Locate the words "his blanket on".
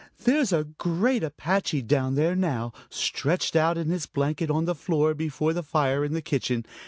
3.91-4.65